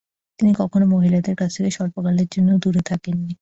[0.39, 3.29] তিনি কখনও মহিলাদের কাছ থেকে স্বল্পকালের জন্যও দূরে থাকেননি।